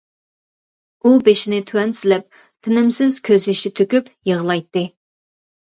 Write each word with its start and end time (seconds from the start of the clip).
ئۇ 1.03 1.11
بېشىنى 1.27 1.59
تۆۋەن 1.73 1.93
سېلىپ، 1.99 2.41
تېنىمسىز 2.41 3.21
كۆز 3.31 3.49
يېشى 3.53 3.75
تۆكۈپ 3.83 4.13
يىغلايتتى. 4.33 4.91